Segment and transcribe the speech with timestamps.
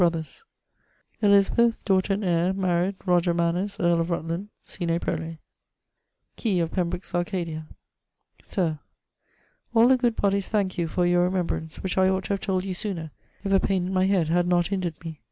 [0.01, 0.43] brothers.
[0.81, 2.95] | Elizabeth, daughter m.
[3.05, 4.49] Roger Manners, earl and heir | of Rutland.
[4.57, 5.37] | sine prole.
[6.37, 7.67] Key of Pembroke's Arcadia[BZ].
[8.43, 8.79] Sir,
[9.75, 12.65] All the good bodies thanke you for your remembrance, which I ought to have told
[12.65, 13.11] you sooner
[13.43, 15.19] if a paine in my head had not hinderd me.